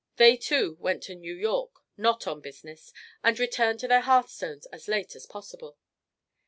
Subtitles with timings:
[0.15, 2.91] They, too, went to New York, not on business,
[3.23, 5.77] and returned to their hearthstones as late as possible.